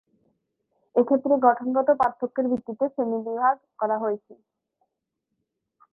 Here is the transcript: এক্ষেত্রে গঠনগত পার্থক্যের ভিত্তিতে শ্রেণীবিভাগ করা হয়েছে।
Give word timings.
এক্ষেত্রে 0.95 1.33
গঠনগত 1.45 1.87
পার্থক্যের 2.01 2.45
ভিত্তিতে 2.51 2.85
শ্রেণীবিভাগ 2.93 3.55
করা 3.79 3.97
হয়েছে। 3.97 4.33